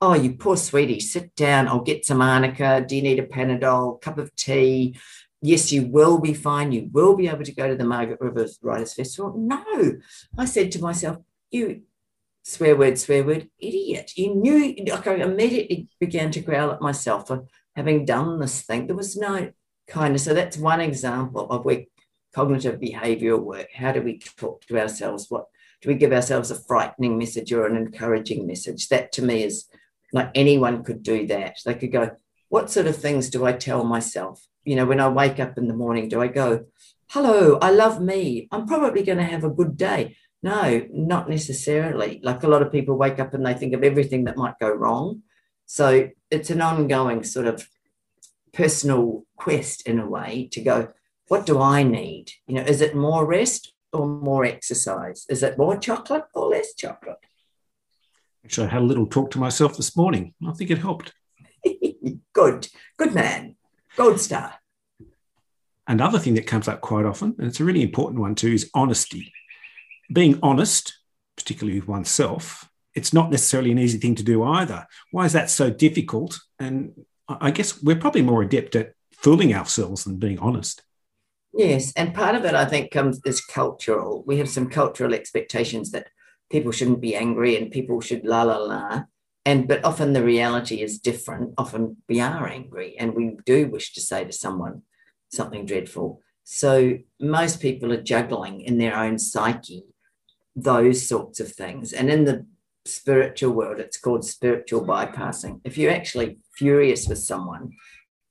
oh, 0.00 0.14
you 0.14 0.32
poor 0.34 0.56
sweetie, 0.56 1.00
sit 1.00 1.34
down. 1.34 1.68
I'll 1.68 1.80
get 1.80 2.04
some 2.04 2.22
arnica. 2.22 2.84
Do 2.86 2.96
you 2.96 3.02
need 3.02 3.18
a 3.18 3.26
Panadol, 3.26 4.00
cup 4.00 4.18
of 4.18 4.34
tea? 4.36 4.96
Yes, 5.40 5.70
you 5.72 5.86
will 5.86 6.18
be 6.18 6.34
fine. 6.34 6.72
You 6.72 6.88
will 6.92 7.16
be 7.16 7.28
able 7.28 7.44
to 7.44 7.54
go 7.54 7.68
to 7.68 7.76
the 7.76 7.84
Margaret 7.84 8.20
Rivers 8.20 8.58
Writers 8.62 8.94
Festival. 8.94 9.34
No, 9.36 9.96
I 10.36 10.44
said 10.44 10.72
to 10.72 10.80
myself, 10.80 11.18
you 11.50 11.82
swear 12.42 12.76
word, 12.76 12.98
swear 12.98 13.24
word, 13.24 13.48
idiot. 13.58 14.12
You 14.16 14.34
knew, 14.34 14.84
like 14.86 15.06
I 15.06 15.16
immediately 15.16 15.88
began 16.00 16.30
to 16.32 16.40
growl 16.40 16.72
at 16.72 16.80
myself 16.80 17.28
for 17.28 17.46
having 17.76 18.04
done 18.04 18.40
this 18.40 18.62
thing. 18.62 18.86
There 18.86 18.96
was 18.96 19.16
no 19.16 19.52
kindness. 19.86 20.24
So 20.24 20.34
that's 20.34 20.56
one 20.56 20.80
example 20.80 21.48
of 21.50 21.64
where 21.64 21.84
cognitive 22.38 22.78
behavioral 22.80 23.42
work. 23.42 23.66
How 23.74 23.90
do 23.90 24.00
we 24.00 24.20
talk 24.36 24.64
to 24.66 24.78
ourselves? 24.78 25.26
What 25.28 25.46
do 25.82 25.88
we 25.88 25.96
give 25.96 26.12
ourselves 26.12 26.52
a 26.52 26.54
frightening 26.54 27.18
message 27.18 27.52
or 27.52 27.66
an 27.66 27.76
encouraging 27.76 28.46
message? 28.46 28.88
That 28.90 29.10
to 29.14 29.22
me 29.22 29.42
is 29.42 29.66
like 30.12 30.30
anyone 30.36 30.84
could 30.84 31.02
do 31.02 31.26
that. 31.26 31.56
They 31.64 31.74
could 31.74 31.90
go, 31.90 32.12
what 32.48 32.70
sort 32.70 32.86
of 32.86 32.94
things 32.94 33.28
do 33.28 33.44
I 33.44 33.54
tell 33.54 33.82
myself? 33.82 34.46
You 34.62 34.76
know, 34.76 34.86
when 34.86 35.00
I 35.00 35.08
wake 35.08 35.40
up 35.40 35.58
in 35.58 35.66
the 35.66 35.74
morning, 35.74 36.08
do 36.08 36.22
I 36.22 36.28
go, 36.28 36.66
hello, 37.08 37.58
I 37.60 37.72
love 37.72 38.00
me. 38.00 38.46
I'm 38.52 38.66
probably 38.68 39.02
going 39.02 39.18
to 39.18 39.24
have 39.24 39.42
a 39.42 39.50
good 39.50 39.76
day. 39.76 40.16
No, 40.40 40.86
not 40.92 41.28
necessarily. 41.28 42.20
Like 42.22 42.44
a 42.44 42.48
lot 42.48 42.62
of 42.62 42.70
people 42.70 42.96
wake 42.96 43.18
up 43.18 43.34
and 43.34 43.44
they 43.44 43.54
think 43.54 43.74
of 43.74 43.82
everything 43.82 44.24
that 44.24 44.36
might 44.36 44.60
go 44.60 44.70
wrong. 44.70 45.22
So 45.66 46.10
it's 46.30 46.50
an 46.50 46.60
ongoing 46.60 47.24
sort 47.24 47.48
of 47.48 47.68
personal 48.52 49.26
quest 49.36 49.88
in 49.88 49.98
a 49.98 50.08
way 50.08 50.48
to 50.52 50.60
go, 50.60 50.88
what 51.28 51.46
do 51.46 51.60
I 51.60 51.82
need? 51.82 52.32
You 52.46 52.56
know, 52.56 52.62
is 52.62 52.80
it 52.80 52.94
more 52.94 53.24
rest 53.24 53.72
or 53.92 54.06
more 54.06 54.44
exercise? 54.44 55.26
Is 55.28 55.42
it 55.42 55.58
more 55.58 55.76
chocolate 55.76 56.24
or 56.34 56.48
less 56.48 56.74
chocolate? 56.74 57.18
Actually, 58.44 58.68
I 58.68 58.70
had 58.70 58.82
a 58.82 58.86
little 58.86 59.06
talk 59.06 59.30
to 59.32 59.38
myself 59.38 59.76
this 59.76 59.96
morning. 59.96 60.34
I 60.46 60.52
think 60.52 60.70
it 60.70 60.78
helped. 60.78 61.12
good, 62.32 62.68
good 62.96 63.14
man, 63.14 63.56
gold 63.96 64.20
star. 64.20 64.54
Another 65.86 66.18
thing 66.18 66.34
that 66.34 66.46
comes 66.46 66.68
up 66.68 66.80
quite 66.80 67.06
often, 67.06 67.34
and 67.38 67.46
it's 67.46 67.60
a 67.60 67.64
really 67.64 67.82
important 67.82 68.20
one 68.20 68.34
too, 68.34 68.52
is 68.52 68.70
honesty. 68.74 69.32
Being 70.12 70.38
honest, 70.42 70.98
particularly 71.36 71.80
with 71.80 71.88
oneself, 71.88 72.68
it's 72.94 73.12
not 73.12 73.30
necessarily 73.30 73.70
an 73.70 73.78
easy 73.78 73.98
thing 73.98 74.14
to 74.16 74.22
do 74.22 74.42
either. 74.42 74.86
Why 75.10 75.24
is 75.24 75.32
that 75.32 75.50
so 75.50 75.70
difficult? 75.70 76.38
And 76.58 76.92
I 77.28 77.50
guess 77.50 77.82
we're 77.82 77.96
probably 77.96 78.22
more 78.22 78.42
adept 78.42 78.76
at 78.76 78.92
fooling 79.12 79.54
ourselves 79.54 80.04
than 80.04 80.18
being 80.18 80.38
honest. 80.38 80.82
Yes, 81.54 81.92
and 81.96 82.14
part 82.14 82.34
of 82.34 82.44
it 82.44 82.54
I 82.54 82.64
think 82.64 82.90
comes 82.90 83.20
is 83.24 83.40
cultural. 83.40 84.22
We 84.26 84.38
have 84.38 84.48
some 84.48 84.68
cultural 84.68 85.14
expectations 85.14 85.90
that 85.90 86.08
people 86.50 86.72
shouldn't 86.72 87.00
be 87.00 87.16
angry 87.16 87.56
and 87.56 87.70
people 87.70 88.00
should 88.00 88.24
la 88.24 88.42
la 88.42 88.58
la. 88.58 89.02
And 89.44 89.66
but 89.66 89.84
often 89.84 90.12
the 90.12 90.22
reality 90.22 90.82
is 90.82 90.98
different. 90.98 91.54
Often 91.56 91.96
we 92.08 92.20
are 92.20 92.46
angry 92.46 92.96
and 92.98 93.14
we 93.14 93.36
do 93.46 93.68
wish 93.68 93.94
to 93.94 94.00
say 94.00 94.24
to 94.24 94.32
someone 94.32 94.82
something 95.30 95.64
dreadful. 95.64 96.20
So 96.44 96.98
most 97.20 97.60
people 97.60 97.92
are 97.92 98.02
juggling 98.02 98.60
in 98.60 98.78
their 98.78 98.96
own 98.96 99.18
psyche 99.18 99.84
those 100.56 101.06
sorts 101.06 101.40
of 101.40 101.52
things. 101.52 101.92
And 101.92 102.10
in 102.10 102.24
the 102.24 102.46
spiritual 102.84 103.52
world, 103.52 103.78
it's 103.80 103.98
called 103.98 104.24
spiritual 104.24 104.84
bypassing. 104.84 105.60
If 105.64 105.78
you're 105.78 105.92
actually 105.92 106.38
furious 106.54 107.06
with 107.06 107.18
someone 107.18 107.72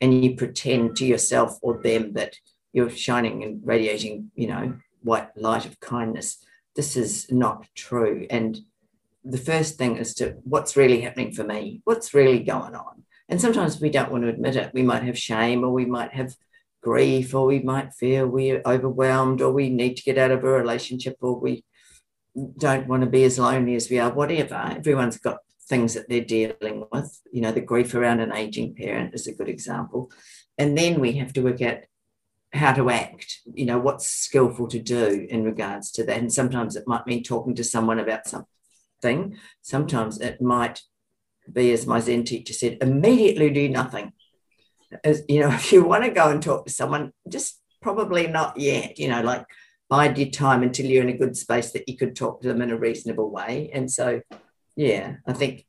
and 0.01 0.23
you 0.23 0.35
pretend 0.35 0.97
to 0.97 1.05
yourself 1.05 1.57
or 1.61 1.81
them 1.81 2.13
that 2.13 2.35
you're 2.77 2.91
shining 2.91 3.43
and 3.43 3.59
radiating, 3.65 4.29
you 4.35 4.47
know, 4.47 4.75
white 5.01 5.35
light 5.35 5.65
of 5.65 5.79
kindness, 5.79 6.37
this 6.75 6.95
is 6.95 7.25
not 7.31 7.65
true. 7.73 8.27
And 8.29 8.59
the 9.23 9.39
first 9.39 9.79
thing 9.79 9.97
is 9.97 10.13
to 10.15 10.35
what's 10.43 10.77
really 10.77 11.01
happening 11.01 11.31
for 11.31 11.43
me? 11.43 11.81
What's 11.85 12.13
really 12.13 12.39
going 12.39 12.75
on? 12.75 13.03
And 13.29 13.41
sometimes 13.41 13.81
we 13.81 13.89
don't 13.89 14.11
want 14.11 14.25
to 14.25 14.29
admit 14.29 14.55
it. 14.55 14.75
We 14.75 14.83
might 14.83 15.01
have 15.01 15.17
shame 15.17 15.63
or 15.63 15.71
we 15.71 15.85
might 15.85 16.13
have 16.13 16.35
grief 16.83 17.33
or 17.33 17.47
we 17.47 17.59
might 17.59 17.95
feel 17.95 18.27
we're 18.27 18.61
overwhelmed 18.63 19.41
or 19.41 19.51
we 19.51 19.69
need 19.69 19.97
to 19.97 20.03
get 20.03 20.19
out 20.19 20.29
of 20.29 20.43
a 20.43 20.47
relationship 20.47 21.17
or 21.19 21.39
we 21.39 21.65
don't 22.59 22.87
want 22.87 23.01
to 23.01 23.09
be 23.09 23.23
as 23.23 23.39
lonely 23.39 23.73
as 23.73 23.89
we 23.89 23.97
are, 23.97 24.13
whatever. 24.13 24.53
Everyone's 24.53 25.17
got 25.17 25.39
things 25.67 25.95
that 25.95 26.07
they're 26.07 26.21
dealing 26.21 26.85
with. 26.91 27.19
You 27.33 27.41
know, 27.41 27.51
the 27.51 27.59
grief 27.59 27.95
around 27.95 28.19
an 28.19 28.33
aging 28.33 28.75
parent 28.75 29.15
is 29.15 29.25
a 29.25 29.33
good 29.33 29.49
example. 29.49 30.11
And 30.59 30.77
then 30.77 30.99
we 30.99 31.13
have 31.13 31.33
to 31.33 31.41
work 31.41 31.61
out 31.63 31.79
how 32.57 32.73
to 32.73 32.89
act, 32.89 33.39
you 33.53 33.65
know, 33.65 33.77
what's 33.77 34.07
skillful 34.07 34.67
to 34.67 34.79
do 34.79 35.27
in 35.29 35.43
regards 35.43 35.91
to 35.91 36.03
that. 36.05 36.17
And 36.17 36.31
sometimes 36.31 36.75
it 36.75 36.87
might 36.87 37.07
mean 37.07 37.23
talking 37.23 37.55
to 37.55 37.63
someone 37.63 37.99
about 37.99 38.27
something. 38.27 39.37
Sometimes 39.61 40.19
it 40.19 40.41
might 40.41 40.81
be, 41.51 41.71
as 41.71 41.87
my 41.87 41.99
Zen 41.99 42.23
teacher 42.23 42.53
said, 42.53 42.77
immediately 42.81 43.49
do 43.49 43.69
nothing. 43.69 44.13
As 45.03 45.23
you 45.27 45.39
know, 45.39 45.49
if 45.53 45.71
you 45.71 45.83
want 45.83 46.03
to 46.03 46.11
go 46.11 46.29
and 46.29 46.41
talk 46.41 46.65
to 46.65 46.71
someone, 46.71 47.13
just 47.29 47.61
probably 47.81 48.27
not 48.27 48.57
yet, 48.57 48.99
you 48.99 49.07
know, 49.07 49.21
like 49.21 49.45
bide 49.89 50.17
your 50.17 50.29
time 50.29 50.63
until 50.63 50.85
you're 50.85 51.03
in 51.03 51.09
a 51.09 51.17
good 51.17 51.37
space 51.37 51.71
that 51.71 51.87
you 51.87 51.97
could 51.97 52.15
talk 52.15 52.41
to 52.41 52.47
them 52.47 52.61
in 52.61 52.71
a 52.71 52.77
reasonable 52.77 53.31
way. 53.31 53.69
And 53.73 53.89
so, 53.89 54.21
yeah, 54.75 55.15
I 55.25 55.33
think 55.33 55.65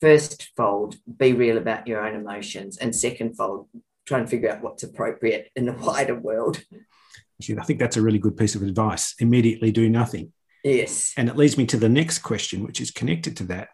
first 0.00 0.50
fold, 0.56 0.96
be 1.16 1.32
real 1.32 1.56
about 1.56 1.86
your 1.86 2.06
own 2.06 2.14
emotions, 2.14 2.76
and 2.76 2.94
second 2.94 3.36
fold, 3.36 3.68
try 4.06 4.18
and 4.18 4.30
figure 4.30 4.50
out 4.50 4.62
what's 4.62 4.82
appropriate 4.82 5.50
in 5.56 5.66
the 5.66 5.72
wider 5.80 6.14
world. 6.14 6.62
I 7.40 7.64
think 7.64 7.78
that's 7.78 7.96
a 7.96 8.02
really 8.02 8.18
good 8.18 8.36
piece 8.36 8.54
of 8.54 8.62
advice. 8.62 9.14
Immediately 9.18 9.72
do 9.72 9.90
nothing. 9.90 10.32
Yes. 10.64 11.12
And 11.16 11.28
it 11.28 11.36
leads 11.36 11.58
me 11.58 11.66
to 11.66 11.76
the 11.76 11.88
next 11.88 12.20
question, 12.20 12.64
which 12.64 12.80
is 12.80 12.90
connected 12.90 13.36
to 13.38 13.44
that. 13.44 13.68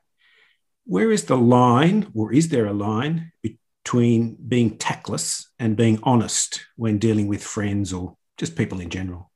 Where 0.84 1.12
is 1.12 1.26
the 1.26 1.36
line, 1.36 2.10
or 2.12 2.32
is 2.32 2.48
there 2.48 2.66
a 2.66 2.72
line 2.72 3.30
between 3.40 4.36
being 4.48 4.78
tactless 4.78 5.48
and 5.60 5.76
being 5.76 6.00
honest 6.02 6.66
when 6.74 6.98
dealing 6.98 7.28
with 7.28 7.44
friends 7.44 7.92
or 7.92 8.16
just 8.36 8.56
people 8.56 8.80
in 8.80 8.90
general? 8.90 9.30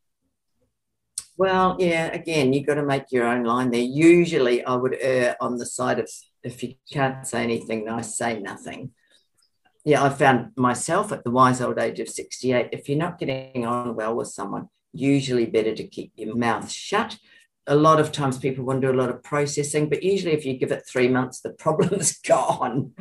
Well, 1.39 1.77
yeah, 1.79 2.07
again, 2.07 2.53
you've 2.53 2.67
got 2.67 2.75
to 2.75 2.83
make 2.83 3.13
your 3.13 3.27
own 3.27 3.45
line 3.45 3.71
there. 3.71 3.81
Usually, 3.81 4.65
I 4.65 4.75
would 4.75 4.97
err 5.01 5.37
on 5.41 5.57
the 5.57 5.67
side 5.67 6.01
of 6.01 6.11
if 6.43 6.63
you 6.63 6.75
can't 6.91 7.27
say 7.27 7.43
anything 7.43 7.85
nice, 7.85 8.17
say 8.17 8.41
nothing 8.41 8.91
yeah, 9.87 10.03
I 10.03 10.09
found 10.09 10.51
myself 10.57 11.13
at 11.13 11.23
the 11.23 11.31
wise 11.31 11.61
old 11.61 11.79
age 11.79 12.01
of 12.01 12.09
68, 12.09 12.71
if 12.73 12.89
you're 12.89 12.99
not 12.99 13.21
getting 13.21 13.65
on 13.65 13.95
well 13.95 14.17
with 14.17 14.27
someone, 14.27 14.69
usually 14.93 15.47
better 15.47 15.77
to 15.77 15.87
keep 15.87 16.11
your 16.17 16.35
mouth 16.35 16.69
shut. 16.69 17.17
A 17.69 17.77
lot 17.77 18.01
of 18.01 18.11
times 18.11 18.37
people 18.37 18.65
want 18.65 18.83
to 18.83 18.89
do 18.89 18.93
a 18.93 19.01
lot 19.01 19.11
of 19.11 19.23
processing, 19.23 19.89
but 19.89 20.03
usually 20.03 20.33
if 20.33 20.45
you 20.45 20.59
give 20.59 20.73
it 20.73 20.83
three 20.91 21.07
months, 21.07 21.41
the 21.41 21.51
problem's 21.59 22.19
gone. 22.19 22.95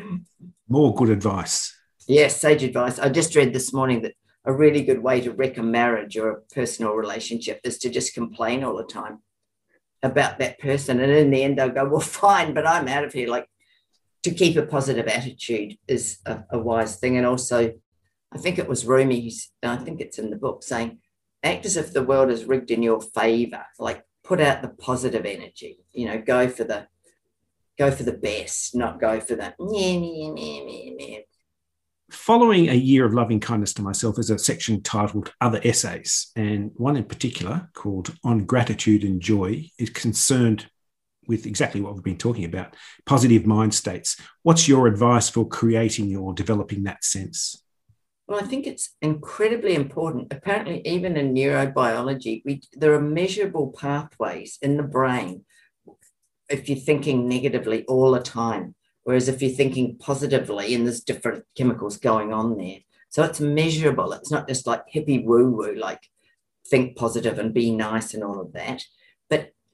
More 0.70 0.94
good 0.94 1.10
advice. 1.10 1.76
Yes, 2.08 2.40
sage 2.40 2.62
advice. 2.62 3.00
I 3.00 3.10
just 3.10 3.36
read 3.36 3.52
this 3.52 3.74
morning 3.74 4.04
that 4.04 4.14
a 4.46 4.54
really 4.54 4.84
good 4.84 5.02
way 5.02 5.22
to 5.22 5.32
wreck 5.32 5.58
a 5.58 5.64
marriage 5.64 6.16
or 6.16 6.30
a 6.30 6.42
personal 6.54 6.94
relationship 6.94 7.62
is 7.64 7.80
to 7.80 7.90
just 7.90 8.14
complain 8.14 8.64
all 8.64 8.78
the 8.78 8.84
time 8.84 9.24
about 10.04 10.38
that 10.38 10.60
person. 10.60 11.00
And 11.00 11.12
in 11.12 11.32
the 11.32 11.44
end, 11.44 11.58
they'll 11.58 11.70
go, 11.70 11.90
Well, 11.90 12.00
fine, 12.00 12.54
but 12.54 12.68
I'm 12.68 12.88
out 12.88 13.06
of 13.06 13.14
here. 13.14 13.28
Like 13.28 13.48
to 14.26 14.34
keep 14.34 14.58
a 14.58 14.66
positive 14.66 15.06
attitude 15.06 15.78
is 15.88 16.18
a, 16.26 16.44
a 16.50 16.58
wise 16.58 16.98
thing. 16.98 17.16
And 17.16 17.28
also, 17.28 17.74
I 18.32 18.38
think 18.40 18.58
it 18.58 18.68
was 18.68 18.84
Rumi, 18.84 19.32
I 19.62 19.78
think 19.78 20.02
it's 20.02 20.18
in 20.18 20.32
the 20.32 20.36
book, 20.36 20.64
saying, 20.64 20.98
act 21.44 21.64
as 21.68 21.78
if 21.78 21.94
the 21.94 22.02
world 22.02 22.32
is 22.32 22.46
rigged 22.46 22.72
in 22.72 22.82
your 22.82 23.02
favor. 23.02 23.64
Like 23.78 24.04
put 24.24 24.42
out 24.42 24.64
the 24.64 24.70
positive 24.70 25.28
energy. 25.28 25.78
You 25.94 26.08
know, 26.08 26.18
go 26.20 26.50
for 26.50 26.64
the 26.64 26.88
go 27.78 27.92
for 27.92 28.02
the 28.02 28.14
best, 28.14 28.74
not 28.74 29.00
go 29.00 29.20
for 29.20 29.36
the 29.36 29.54
meh, 29.60 30.00
meh, 30.00 30.64
meh, 30.66 30.96
meh. 30.98 31.20
Following 32.10 32.70
a 32.70 32.74
year 32.74 33.06
of 33.06 33.14
loving 33.14 33.40
kindness 33.40 33.74
to 33.76 33.84
myself 33.84 34.18
is 34.18 34.32
a 34.32 34.40
section 34.40 34.82
titled 34.82 35.34
Other 35.40 35.62
Essays, 35.64 36.32
and 36.36 36.72
one 36.78 36.98
in 36.98 37.04
particular 37.04 37.70
called 37.76 38.16
On 38.24 38.46
Gratitude 38.46 39.04
and 39.04 39.22
Joy 39.22 39.70
is 39.78 39.92
concerned 39.92 40.68
with 41.28 41.46
exactly 41.46 41.82
what 41.82 41.94
we've 41.94 42.04
been 42.04 42.18
talking 42.18 42.46
about 42.46 42.76
positive 43.06 43.46
mind 43.46 43.74
states. 43.74 44.20
What's 44.44 44.68
your 44.68 44.88
advice 44.88 45.30
for 45.30 45.48
creating 45.48 46.16
or 46.16 46.34
developing 46.34 46.84
that 46.84 47.04
sense? 47.04 47.62
Well, 48.28 48.44
I 48.44 48.48
think 48.48 48.66
it's 48.66 48.96
incredibly 49.02 49.76
important. 49.76 50.34
Apparently, 50.34 50.82
even 50.86 51.16
in 51.16 51.36
neurobiology, 51.36 52.42
we, 52.44 52.62
there 52.74 52.94
are 52.94 53.02
measurable 53.02 53.76
pathways 53.80 54.58
in 54.62 54.78
the 54.78 54.84
brain 54.84 55.46
if 56.50 56.68
you're 56.68 56.78
thinking 56.78 57.28
negatively 57.28 57.86
all 57.86 58.12
the 58.12 58.20
time. 58.20 58.76
Whereas 59.04 59.30
if 59.30 59.42
you're 59.42 59.52
thinking 59.52 59.98
positively, 60.00 60.74
and 60.74 60.86
there's 60.86 61.02
different 61.02 61.44
chemicals 61.56 61.98
going 61.98 62.34
on 62.34 62.58
there. 62.58 62.80
So 63.10 63.24
it's 63.24 63.40
measurable. 63.40 64.12
It's 64.14 64.32
not 64.32 64.48
just 64.48 64.66
like 64.66 64.82
hippie 64.94 65.24
woo 65.24 65.52
woo, 65.52 65.76
like 65.76 66.02
think 66.68 66.98
positive 66.98 67.38
and 67.38 67.54
be 67.54 67.70
nice 67.70 68.16
and 68.16 68.24
all 68.24 68.42
of 68.42 68.54
that. 68.54 68.84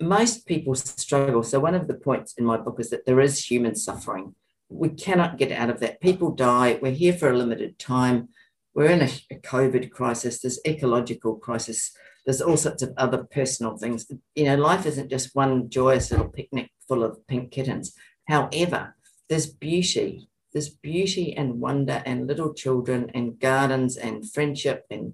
Most 0.02 0.46
people 0.46 0.76
struggle. 0.76 1.44
So, 1.44 1.60
one 1.60 1.76
of 1.76 1.88
the 1.88 1.94
points 1.94 2.34
in 2.38 2.46
my 2.46 2.58
book 2.58 2.80
is 2.80 2.90
that 2.90 3.06
there 3.06 3.22
is 3.22 3.46
human 3.46 3.76
suffering. 3.76 4.36
We 4.70 4.90
cannot 4.90 5.38
get 5.38 5.52
out 5.52 5.70
of 5.70 5.80
that. 5.82 6.02
People 6.02 6.32
die. 6.32 6.80
We're 6.82 6.92
here 6.92 7.14
for 7.14 7.30
a 7.30 7.38
limited 7.38 7.78
time. 7.78 8.30
We're 8.74 8.90
in 8.90 9.02
a, 9.02 9.10
a 9.30 9.36
COVID 9.36 9.92
crisis, 9.92 10.42
there's 10.42 10.60
ecological 10.66 11.36
crisis, 11.36 11.92
there's 12.26 12.42
all 12.42 12.56
sorts 12.56 12.82
of 12.82 12.94
other 12.98 13.26
personal 13.26 13.78
things. 13.78 14.10
You 14.36 14.46
know, 14.46 14.56
life 14.56 14.86
isn't 14.86 15.10
just 15.10 15.36
one 15.36 15.70
joyous 15.70 16.12
little 16.12 16.30
picnic 16.30 16.72
full 16.88 17.04
of 17.04 17.26
pink 17.28 17.52
kittens. 17.52 17.94
However, 18.28 18.96
there's 19.28 19.48
beauty. 19.48 20.30
There's 20.54 20.70
beauty 20.70 21.34
and 21.36 21.60
wonder 21.60 22.02
and 22.06 22.28
little 22.28 22.54
children 22.54 23.12
and 23.14 23.40
gardens 23.40 23.98
and 23.98 24.30
friendship 24.30 24.86
and 24.90 25.14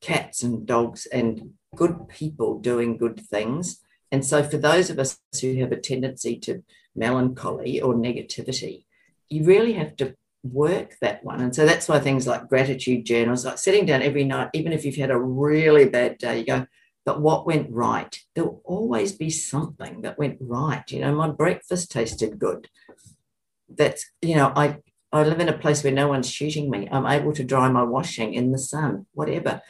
cats 0.00 0.42
and 0.42 0.66
dogs 0.66 1.06
and 1.06 1.50
good 1.74 2.08
people 2.08 2.60
doing 2.60 2.96
good 2.96 3.20
things 3.20 3.82
And 4.12 4.24
so, 4.24 4.42
for 4.42 4.56
those 4.56 4.90
of 4.90 4.98
us 4.98 5.18
who 5.40 5.56
have 5.56 5.72
a 5.72 5.80
tendency 5.80 6.38
to 6.40 6.62
melancholy 6.94 7.80
or 7.80 7.94
negativity, 7.94 8.84
you 9.28 9.44
really 9.44 9.74
have 9.74 9.96
to 9.96 10.14
work 10.42 10.94
that 11.00 11.24
one. 11.24 11.40
And 11.40 11.54
so 11.54 11.66
that's 11.66 11.88
why 11.88 11.98
things 11.98 12.26
like 12.26 12.48
gratitude 12.48 13.04
journals, 13.04 13.44
like 13.44 13.58
sitting 13.58 13.86
down 13.86 14.02
every 14.02 14.24
night, 14.24 14.50
even 14.54 14.72
if 14.72 14.84
you've 14.84 14.96
had 14.96 15.10
a 15.10 15.18
really 15.18 15.86
bad 15.86 16.18
day, 16.18 16.38
you 16.40 16.46
go, 16.46 16.66
but 17.04 17.20
what 17.20 17.46
went 17.46 17.70
right? 17.70 18.18
There'll 18.34 18.60
always 18.64 19.12
be 19.12 19.30
something 19.30 20.02
that 20.02 20.18
went 20.18 20.38
right. 20.40 20.84
You 20.90 21.00
know, 21.00 21.14
my 21.14 21.30
breakfast 21.30 21.90
tasted 21.90 22.38
good. 22.38 22.68
That's, 23.68 24.06
you 24.22 24.36
know, 24.36 24.52
I 24.54 24.78
I 25.12 25.22
live 25.22 25.40
in 25.40 25.48
a 25.48 25.56
place 25.56 25.82
where 25.82 25.92
no 25.92 26.08
one's 26.08 26.28
shooting 26.28 26.68
me. 26.68 26.88
I'm 26.90 27.06
able 27.06 27.32
to 27.34 27.44
dry 27.44 27.70
my 27.70 27.84
washing 27.84 28.34
in 28.34 28.50
the 28.50 28.58
sun, 28.58 29.06
whatever. 29.14 29.62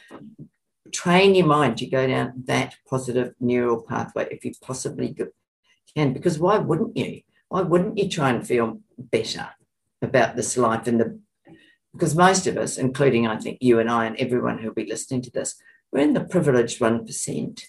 Train 0.91 1.35
your 1.35 1.47
mind 1.47 1.77
to 1.77 1.85
go 1.85 2.07
down 2.07 2.43
that 2.45 2.75
positive 2.89 3.33
neural 3.39 3.81
pathway 3.81 4.27
if 4.31 4.45
you 4.45 4.51
possibly 4.61 5.15
can, 5.95 6.13
because 6.13 6.39
why 6.39 6.57
wouldn't 6.57 6.95
you? 6.97 7.21
Why 7.49 7.61
wouldn't 7.61 7.97
you 7.97 8.09
try 8.09 8.29
and 8.29 8.45
feel 8.45 8.81
better 8.97 9.49
about 10.01 10.35
this 10.35 10.57
life 10.57 10.87
and 10.87 10.99
the 10.99 11.19
because 11.93 12.15
most 12.15 12.45
of 12.45 12.57
us, 12.57 12.77
including 12.77 13.25
I 13.25 13.37
think 13.37 13.57
you 13.59 13.79
and 13.79 13.89
I 13.89 14.05
and 14.05 14.15
everyone 14.17 14.59
who'll 14.59 14.73
be 14.73 14.85
listening 14.85 15.23
to 15.23 15.31
this, 15.31 15.55
we're 15.91 16.01
in 16.01 16.13
the 16.13 16.23
privileged 16.23 16.79
1%. 16.79 17.61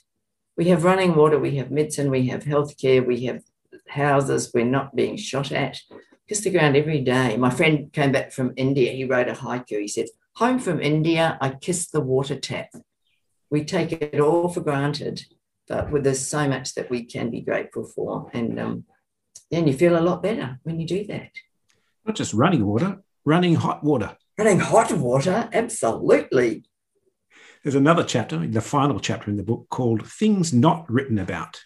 We 0.55 0.69
have 0.69 0.85
running 0.85 1.15
water, 1.15 1.39
we 1.39 1.57
have 1.57 1.71
medicine, 1.71 2.11
we 2.11 2.27
have 2.27 2.45
healthcare, 2.45 3.07
we 3.07 3.25
have 3.25 3.43
houses, 3.89 4.51
we're 4.53 4.67
not 4.67 4.95
being 4.95 5.17
shot 5.17 5.51
at 5.51 5.81
kiss 6.29 6.41
the 6.41 6.51
ground 6.51 6.77
every 6.77 7.01
day. 7.01 7.37
My 7.37 7.51
friend 7.51 7.93
came 7.93 8.13
back 8.13 8.33
from 8.33 8.53
India. 8.57 8.93
He 8.93 9.05
wrote 9.05 9.29
a 9.29 9.33
haiku. 9.33 9.81
He 9.81 9.89
said, 9.89 10.07
Home 10.37 10.59
from 10.59 10.81
India, 10.81 11.39
I 11.41 11.51
kiss 11.51 11.89
the 11.89 12.01
water 12.01 12.39
tap. 12.39 12.69
We 13.51 13.65
take 13.65 13.93
it 13.93 14.21
all 14.21 14.49
for 14.49 14.61
granted, 14.61 15.25
but 15.69 16.03
there's 16.03 16.27
so 16.27 16.49
much 16.49 16.75
that 16.75 16.91
we 16.91 17.05
can 17.05 17.31
be 17.31 17.41
grateful 17.41 17.85
for. 17.85 18.31
And 18.33 18.61
um, 18.61 18.85
then 19.51 19.67
you 19.67 19.73
feel 19.73 19.99
a 19.99 20.03
lot 20.03 20.23
better 20.23 20.59
when 20.63 20.79
you 20.81 20.87
do 20.87 21.05
that. 21.07 21.31
Not 22.05 22.17
just 22.17 22.35
running 22.35 22.65
water, 22.67 23.03
running 23.25 23.55
hot 23.55 23.83
water. 23.83 24.17
Running 24.37 24.61
hot 24.61 24.93
water, 24.93 25.49
absolutely. 25.53 26.65
There's 27.63 27.75
another 27.75 28.05
chapter, 28.05 28.39
the 28.47 28.61
final 28.61 29.01
chapter 29.01 29.31
in 29.31 29.37
the 29.37 29.43
book, 29.43 29.67
called 29.69 30.07
Things 30.07 30.53
Not 30.53 30.91
Written 30.91 31.19
About. 31.19 31.61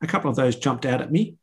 A 0.00 0.06
couple 0.06 0.30
of 0.30 0.36
those 0.36 0.56
jumped 0.56 0.86
out 0.86 1.00
at 1.00 1.10
me. 1.10 1.36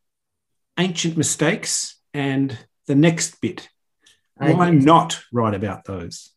Ancient 0.80 1.18
mistakes 1.18 2.00
and 2.14 2.58
the 2.88 2.96
next 2.96 3.42
bit. 3.42 3.70
Why 4.36 4.72
not 4.72 5.22
write 5.32 5.54
about 5.54 5.86
those? 5.86 6.32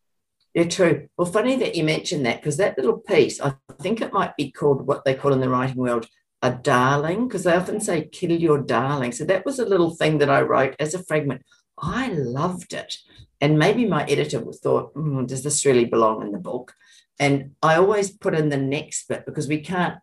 Yeah, 0.55 0.69
true. 0.69 1.09
Well, 1.19 1.27
funny 1.27 1.57
that 1.57 1.75
you 1.75 1.83
mentioned 1.83 2.25
that 2.27 2.41
because 2.41 2.57
that 2.59 2.79
little 2.79 2.99
piece, 2.99 3.41
I 3.41 3.55
think 3.83 4.01
it 4.01 4.13
might 4.13 4.37
be 4.37 4.53
called 4.53 4.87
what 4.87 5.05
they 5.05 5.15
call 5.15 5.33
in 5.33 5.41
the 5.41 5.49
writing 5.49 5.77
world 5.77 6.07
a 6.45 6.51
darling, 6.51 7.27
because 7.27 7.45
they 7.45 7.55
often 7.55 7.81
say 7.81 8.05
kill 8.05 8.31
your 8.31 8.59
darling. 8.59 9.13
So 9.13 9.25
that 9.25 9.47
was 9.47 9.59
a 9.59 9.65
little 9.65 9.95
thing 9.95 10.19
that 10.19 10.29
I 10.29 10.43
wrote 10.43 10.77
as 10.79 10.93
a 10.93 11.03
fragment. 11.03 11.41
I 11.79 12.09
loved 12.09 12.75
it. 12.75 12.99
And 13.41 13.59
maybe 13.59 13.87
my 13.87 14.05
editor 14.05 14.45
thought, 14.53 14.95
mm, 14.95 15.27
does 15.27 15.43
this 15.43 15.65
really 15.65 15.87
belong 15.87 16.21
in 16.21 16.33
the 16.33 16.39
book? 16.39 16.75
And 17.19 17.53
I 17.63 17.77
always 17.77 18.11
put 18.11 18.35
in 18.35 18.51
the 18.51 18.59
next 18.59 19.09
bit 19.09 19.25
because 19.25 19.49
we 19.49 19.61
can't 19.61 19.99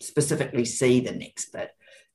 specifically 0.00 0.64
see 0.64 1.00
the 1.00 1.12
next 1.12 1.52
bit. 1.52 1.72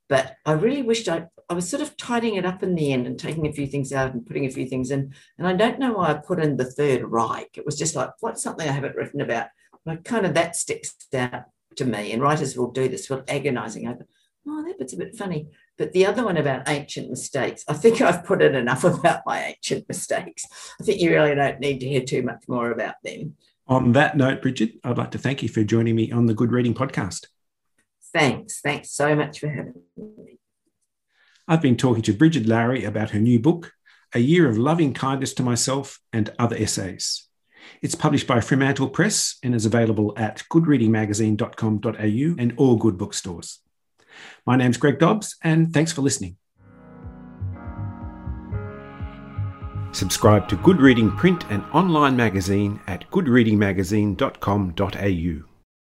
But 0.10 0.36
I 0.46 0.54
really 0.54 0.82
wished 0.82 1.10
I, 1.10 1.26
I 1.50 1.54
was 1.54 1.70
sort 1.70 1.82
of 1.82 1.98
tidying 1.98 2.36
it 2.36 2.46
up 2.46 2.64
in 2.64 2.76
the 2.76 2.94
end 2.94 3.08
and 3.08 3.20
taking 3.20 3.48
a 3.48 3.52
few 3.52 3.68
things 3.68 3.92
out 3.92 4.14
and 4.14 4.26
putting 4.26 4.46
a 4.46 4.52
few 4.52 4.66
things 4.66 4.92
in. 4.92 5.14
And 5.38 5.48
I 5.48 5.54
don't 5.54 5.80
know 5.80 5.94
why 5.94 6.10
I 6.10 6.14
put 6.16 6.40
in 6.40 6.58
the 6.58 6.66
Third 6.66 7.04
Reich. 7.04 7.58
It 7.58 7.66
was 7.66 7.78
just 7.78 7.96
like, 7.96 8.12
what's 8.20 8.44
something 8.44 8.68
I 8.68 8.72
haven't 8.72 8.96
written 8.96 9.22
about? 9.22 9.48
But 9.86 10.04
kind 10.04 10.26
of 10.26 10.34
that 10.34 10.56
sticks 10.56 10.96
out 11.14 11.46
to 11.78 11.86
me. 11.86 12.12
And 12.12 12.22
writers 12.22 12.58
will 12.58 12.72
do 12.72 12.88
this, 12.88 13.10
will 13.10 13.24
agonizing 13.28 13.88
over, 13.88 14.06
oh, 14.48 14.64
that 14.64 14.80
bit's 14.80 14.94
a 14.94 14.98
bit 14.98 15.16
funny. 15.16 15.48
But 15.78 15.94
the 15.94 16.06
other 16.06 16.24
one 16.24 16.38
about 16.38 16.68
ancient 16.68 17.10
mistakes, 17.10 17.64
I 17.68 17.74
think 17.74 18.02
I've 18.02 18.26
put 18.26 18.42
in 18.42 18.56
enough 18.56 18.84
about 18.84 19.22
my 19.26 19.44
ancient 19.44 19.88
mistakes. 19.88 20.46
I 20.80 20.84
think 20.84 21.02
you 21.02 21.12
really 21.12 21.36
don't 21.36 21.60
need 21.60 21.80
to 21.80 21.88
hear 21.88 22.02
too 22.02 22.24
much 22.24 22.44
more 22.48 22.72
about 22.72 22.96
them. 23.04 23.36
On 23.68 23.92
that 23.92 24.16
note, 24.16 24.42
Brigid, 24.42 24.80
I'd 24.84 24.98
like 24.98 25.12
to 25.12 25.18
thank 25.18 25.44
you 25.44 25.50
for 25.50 25.64
joining 25.64 25.96
me 25.96 26.12
on 26.12 26.26
the 26.26 26.34
Good 26.34 26.52
Reading 26.52 26.74
Podcast. 26.74 27.28
Thanks. 28.14 28.62
Thanks 28.62 28.92
so 28.92 29.16
much 29.16 29.40
for 29.40 29.50
having 29.50 29.74
me. 29.96 30.40
I've 31.48 31.62
been 31.62 31.78
talking 31.78 32.04
to 32.04 32.14
Brigid 32.14 32.48
Lowry 32.48 32.84
about 32.84 33.12
her 33.12 33.20
new 33.20 33.40
book, 33.40 33.72
A 34.14 34.20
Year 34.20 34.50
of 34.50 34.58
Loving 34.58 34.94
Kindness 34.94 35.34
to 35.36 35.44
Myself 35.44 36.00
and 36.12 36.30
Other 36.38 36.58
Essays. 36.58 37.28
It's 37.82 37.96
published 37.96 38.28
by 38.28 38.42
Fremantle 38.42 38.90
Press 38.90 39.38
and 39.44 39.56
is 39.56 39.66
available 39.66 40.14
at 40.18 40.44
goodreadingmagazine.com.au 40.52 42.42
and 42.42 42.54
all 42.58 42.76
good 42.76 42.98
bookstores. 42.98 43.60
My 44.46 44.56
name's 44.56 44.78
Greg 44.78 45.00
Dobbs, 45.00 45.36
and 45.44 45.74
thanks 45.74 45.92
for 45.92 46.02
listening. 46.02 46.38
Subscribe 49.92 50.48
to 50.50 50.56
Good 50.58 50.82
Reading 50.82 51.12
print 51.12 51.46
and 51.50 51.64
online 51.74 52.16
magazine 52.16 52.80
at 52.88 53.10
goodreadingmagazine.com.au. 53.10 55.57